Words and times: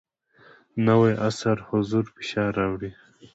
نوی 0.85 1.13
عصر 1.27 1.57
حضور 1.69 2.05
فشار 2.15 2.49
راوړی. 2.59 2.91